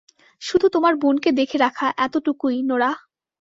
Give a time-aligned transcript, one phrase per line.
[0.41, 2.97] শুধু তোমার বোনকে দেখে রাখা এতটুকুই -নোরাহ!